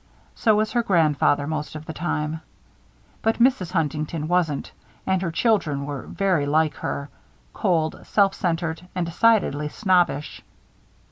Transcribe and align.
So 0.33 0.55
was 0.55 0.71
her 0.71 0.81
grandfather, 0.81 1.45
most 1.45 1.75
of 1.75 1.85
the 1.85 1.93
time. 1.93 2.41
But 3.21 3.37
Mrs. 3.37 3.73
Huntington 3.73 4.27
wasn't; 4.27 4.71
and 5.05 5.21
her 5.21 5.29
children 5.29 5.85
were 5.85 6.07
very 6.07 6.47
like 6.47 6.73
her; 6.77 7.11
cold, 7.53 7.99
self 8.07 8.33
centered, 8.33 8.87
and 8.95 9.05
decidedly 9.05 9.67
snobbish. 9.69 10.41